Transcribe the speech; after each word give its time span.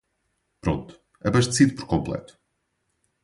Pronto, 0.63 0.91
abastecido 1.27 1.71
por 1.75 1.85
completo. 1.93 2.33